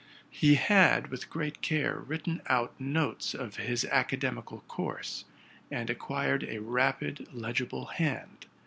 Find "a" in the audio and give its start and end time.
6.49-6.57